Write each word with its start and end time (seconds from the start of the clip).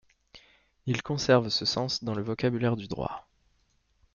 Il 0.87 1.03
conserve 1.03 1.49
ce 1.49 1.63
sens 1.63 2.03
dans 2.03 2.15
le 2.15 2.23
vocabulaire 2.23 2.75
du 2.75 2.87
droit. 2.87 3.29